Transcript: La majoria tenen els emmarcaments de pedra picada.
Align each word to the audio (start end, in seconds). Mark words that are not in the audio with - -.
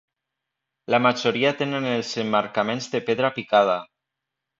La 0.93 0.99
majoria 1.05 1.51
tenen 1.59 1.85
els 1.89 2.13
emmarcaments 2.21 2.89
de 2.95 3.03
pedra 3.11 3.31
picada. 3.37 3.77